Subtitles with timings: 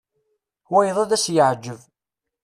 [0.71, 1.79] Wayeḍ ad s-yeɛǧeb.